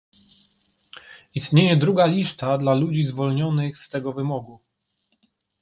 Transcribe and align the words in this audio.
Istnieje 1.41 1.75
druga 1.83 2.05
lista, 2.15 2.57
dla 2.57 2.73
ludzi 2.73 3.03
zwolnionych 3.03 3.77
z 3.77 3.89
tego 3.89 4.13
wymogu 4.13 4.59